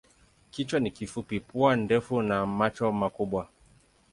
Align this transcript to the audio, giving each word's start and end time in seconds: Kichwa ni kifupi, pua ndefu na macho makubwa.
Kichwa 0.51 0.79
ni 0.79 0.91
kifupi, 0.91 1.39
pua 1.39 1.75
ndefu 1.75 2.21
na 2.21 2.45
macho 2.45 2.91
makubwa. 2.91 3.47